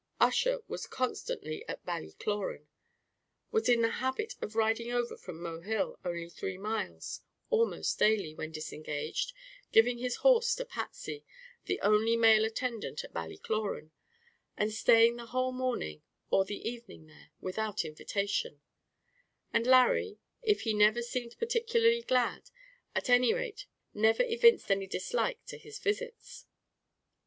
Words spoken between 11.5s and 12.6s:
the only male